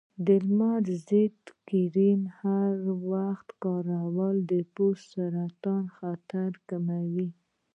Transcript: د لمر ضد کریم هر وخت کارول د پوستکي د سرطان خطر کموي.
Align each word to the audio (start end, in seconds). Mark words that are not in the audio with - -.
د 0.25 0.27
لمر 0.45 0.81
ضد 1.09 1.37
کریم 1.67 2.21
هر 2.39 2.73
وخت 3.11 3.47
کارول 3.63 4.35
د 4.51 4.53
پوستکي 4.73 5.11
د 5.11 5.11
سرطان 5.11 5.83
خطر 5.97 6.49
کموي. 6.69 7.27